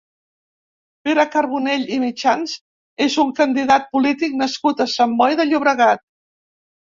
Pere 1.07 1.25
Carbonell 1.35 1.83
i 1.97 1.99
Mitjans 2.03 2.55
és 3.09 3.19
un 3.25 3.29
candidat 3.41 3.85
polític 3.93 4.35
nascut 4.41 4.83
a 4.87 4.89
Sant 4.97 5.15
Boi 5.21 5.39
de 5.43 5.47
Llobregat. 5.51 6.05